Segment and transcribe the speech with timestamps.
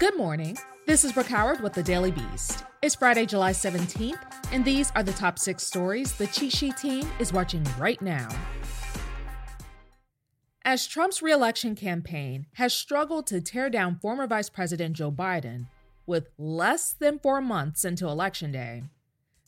[0.00, 0.58] Good morning.
[0.86, 2.64] This is Brooke Howard with the Daily Beast.
[2.82, 4.18] It's Friday, July 17th,
[4.50, 8.28] and these are the top six stories the Cheat Sheet team is watching right now.
[10.64, 15.68] As Trump's reelection campaign has struggled to tear down former Vice President Joe Biden
[16.06, 18.82] with less than four months until Election Day,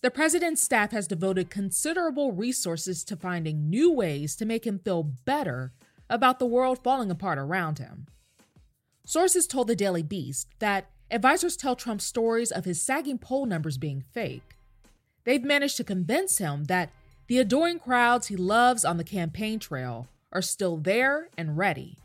[0.00, 5.02] the president's staff has devoted considerable resources to finding new ways to make him feel
[5.02, 5.72] better
[6.08, 8.06] about the world falling apart around him.
[9.08, 13.78] Sources told the Daily Beast that Advisors tell Trump stories of his sagging poll numbers
[13.78, 14.56] being fake.
[15.22, 16.90] They've managed to convince him that
[17.28, 21.98] the adoring crowds he loves on the campaign trail are still there and ready.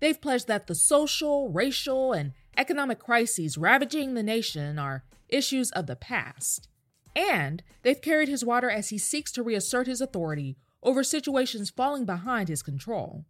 [0.00, 5.86] They've pledged that the social, racial, and economic crises ravaging the nation are issues of
[5.86, 6.68] the past.
[7.14, 12.06] And they've carried his water as he seeks to reassert his authority over situations falling
[12.06, 13.26] behind his control.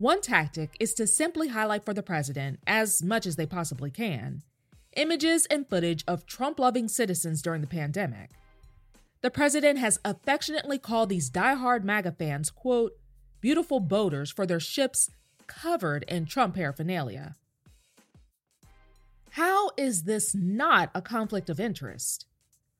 [0.00, 4.40] One tactic is to simply highlight for the president, as much as they possibly can,
[4.96, 8.30] images and footage of Trump loving citizens during the pandemic.
[9.20, 12.92] The president has affectionately called these die-hard MAGA fans, quote,
[13.42, 15.10] beautiful boaters for their ships
[15.46, 17.34] covered in Trump paraphernalia.
[19.32, 22.24] How is this not a conflict of interest?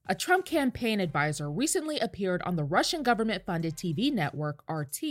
[0.06, 5.02] A Trump campaign advisor recently appeared on the Russian government funded TV network RT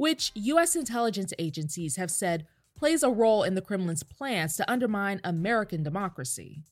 [0.00, 0.74] which U.S.
[0.74, 6.62] intelligence agencies have said plays a role in the Kremlin's plans to undermine American democracy.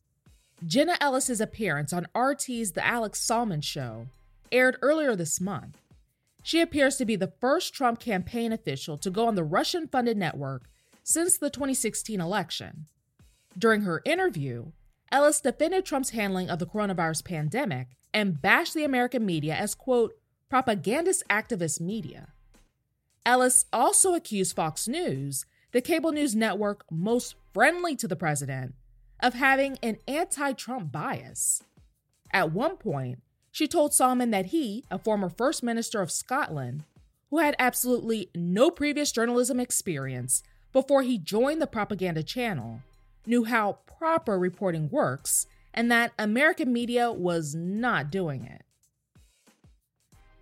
[0.64, 4.06] Jenna Ellis's appearance on RT's The Alex Salmond Show
[4.50, 5.76] aired earlier this month.
[6.42, 10.16] She appears to be the first Trump campaign official to go on the Russian funded
[10.16, 10.62] network
[11.04, 12.86] since the 2016 election.
[13.58, 14.72] During her interview,
[15.12, 20.14] Ellis defended Trump's handling of the coronavirus pandemic and bashed the American media as, quote,
[20.48, 22.28] propagandist activist media.
[23.24, 28.74] Ellis also accused Fox News, the cable news network most friendly to the president,
[29.20, 31.62] of having an anti Trump bias.
[32.32, 33.20] At one point,
[33.50, 36.84] she told Salmond that he, a former First Minister of Scotland,
[37.30, 40.42] who had absolutely no previous journalism experience
[40.72, 42.82] before he joined the propaganda channel,
[43.26, 48.62] knew how proper reporting works and that American media was not doing it.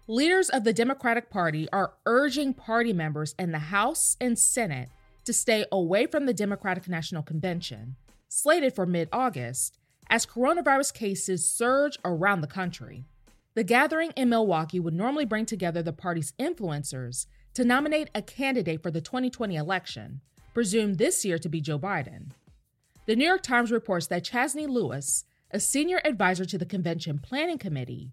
[0.09, 4.89] Leaders of the Democratic Party are urging party members in the House and Senate
[5.25, 7.97] to stay away from the Democratic National Convention,
[8.29, 13.03] slated for mid August, as coronavirus cases surge around the country.
[13.55, 18.85] The gathering in Milwaukee would normally bring together the party's influencers to nominate a candidate
[18.85, 20.21] for the 2020 election,
[20.55, 22.31] presumed this year to be Joe Biden.
[23.07, 27.59] The New York Times reports that Chasseny Lewis, a senior advisor to the convention planning
[27.59, 28.13] committee,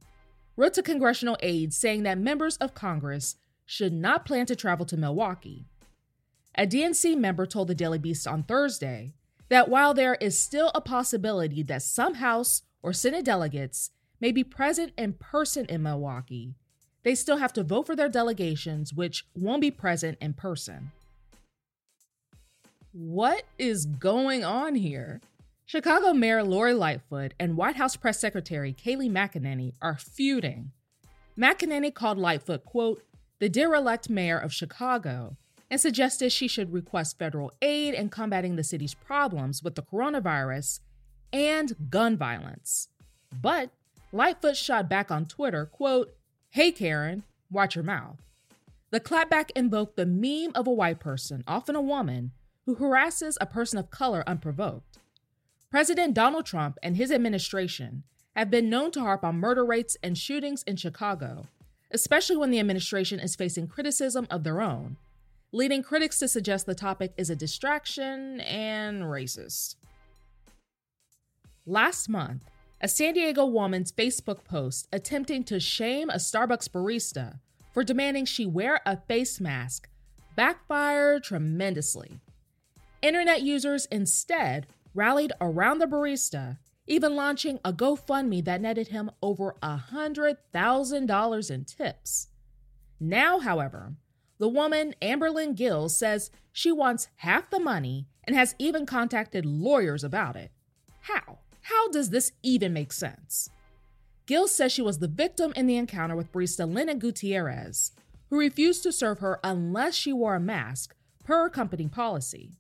[0.56, 4.98] wrote to congressional aides saying that members of Congress should not plan to travel to
[4.98, 5.66] Milwaukee.
[6.56, 9.14] A DNC member told the Daily Beast on Thursday
[9.50, 14.44] that while there is still a possibility that some House or Senate delegates may be
[14.44, 16.56] present in person in Milwaukee,
[17.04, 20.92] they still have to vote for their delegations, which won't be present in person.
[22.92, 25.20] What is going on here?
[25.66, 30.72] Chicago Mayor Lori Lightfoot and White House Press Secretary Kayleigh McEnany are feuding.
[31.38, 33.02] McEnany called Lightfoot, quote,
[33.40, 35.38] the derelict mayor of Chicago,
[35.72, 40.82] and suggested she should request federal aid in combating the city's problems with the coronavirus
[41.32, 42.90] and gun violence.
[43.42, 43.72] But
[44.12, 46.14] Lightfoot shot back on Twitter, quote,
[46.52, 48.18] Hey Karen, watch your mouth.
[48.92, 52.32] The clapback invoked the meme of a white person, often a woman,
[52.66, 55.00] who harasses a person of color unprovoked.
[55.74, 58.04] President Donald Trump and his administration
[58.36, 61.48] have been known to harp on murder rates and shootings in Chicago,
[61.90, 64.98] especially when the administration is facing criticism of their own,
[65.52, 69.78] leading critics to suggest the topic is a distraction and racist.
[71.66, 72.44] Last month,
[72.80, 77.40] a San Diego woman's Facebook post attempting to shame a Starbucks barista
[77.74, 79.90] for demanding she wear a face mask
[80.36, 82.20] backfired tremendously.
[83.02, 89.56] Internet users instead rallied around the barista, even launching a GoFundMe that netted him over
[89.64, 92.28] $100,000 in tips.
[93.00, 93.96] Now, however,
[94.40, 100.04] the woman, Amberlyn Gill, says she wants half the money and has even contacted lawyers
[100.04, 100.52] about it.
[101.02, 101.40] How?
[101.62, 103.50] How does this even make sense?
[104.26, 107.92] Gill says she was the victim in the encounter with barista Lennon Gutierrez,
[108.30, 112.52] who refused to serve her unless she wore a mask, per company policy.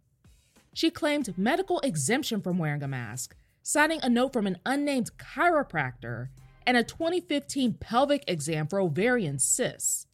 [0.73, 6.29] She claimed medical exemption from wearing a mask, signing a note from an unnamed chiropractor
[6.65, 10.07] and a 2015 pelvic exam for ovarian cysts.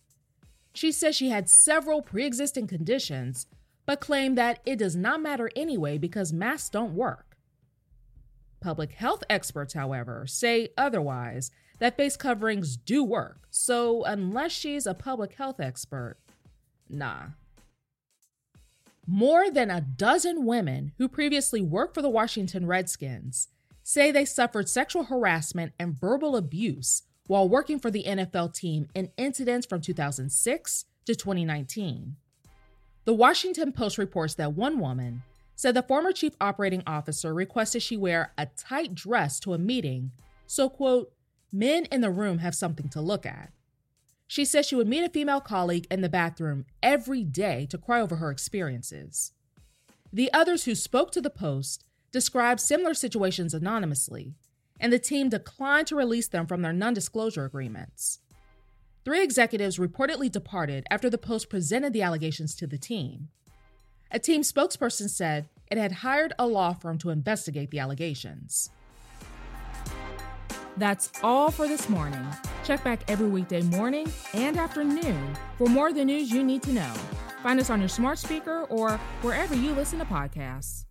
[0.74, 3.48] She says she had several pre existing conditions,
[3.86, 7.38] but claimed that it does not matter anyway because masks don't work.
[8.60, 14.94] Public health experts, however, say otherwise that face coverings do work, so unless she's a
[14.94, 16.18] public health expert,
[16.90, 17.28] nah.
[19.12, 23.48] More than a dozen women who previously worked for the Washington Redskins
[23.82, 29.10] say they suffered sexual harassment and verbal abuse while working for the NFL team in
[29.18, 32.18] incidents from 2006 to 2019.
[33.06, 35.24] The Washington Post reports that one woman
[35.56, 40.12] said the former chief operating officer requested she wear a tight dress to a meeting
[40.46, 41.12] so, quote,
[41.52, 43.52] men in the room have something to look at.
[44.30, 48.00] She says she would meet a female colleague in the bathroom every day to cry
[48.00, 49.32] over her experiences.
[50.14, 54.36] The others who spoke to the Post described similar situations anonymously,
[54.80, 58.20] and the team declined to release them from their non disclosure agreements.
[59.04, 63.30] Three executives reportedly departed after the Post presented the allegations to the team.
[64.12, 68.70] A team spokesperson said it had hired a law firm to investigate the allegations.
[70.78, 72.28] That's all for this morning.
[72.70, 76.72] Check back every weekday morning and afternoon for more of the news you need to
[76.72, 76.94] know.
[77.42, 78.92] Find us on your smart speaker or
[79.24, 80.86] wherever you listen to podcasts.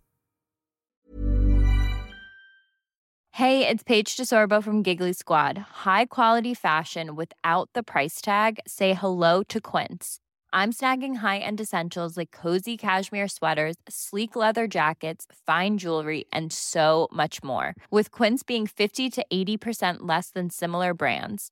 [3.31, 5.57] Hey, it's Paige DeSorbo from Giggly Squad.
[5.57, 8.59] High quality fashion without the price tag?
[8.67, 10.19] Say hello to Quince.
[10.51, 16.51] I'm snagging high end essentials like cozy cashmere sweaters, sleek leather jackets, fine jewelry, and
[16.51, 17.73] so much more.
[17.89, 21.51] With Quince being 50 to 80% less than similar brands.